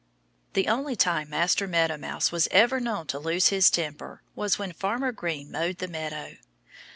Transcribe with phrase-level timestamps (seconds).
[0.53, 4.71] The only time Master Meadow Mouse was ever known to lose his temper was when
[4.73, 6.37] Farmer Green mowed the meadow.